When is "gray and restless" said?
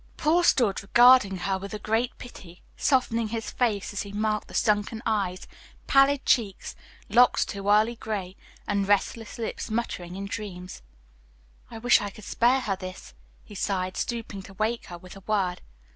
7.97-9.37